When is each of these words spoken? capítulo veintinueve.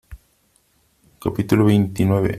capítulo 1.19 1.63
veintinueve. 1.65 2.29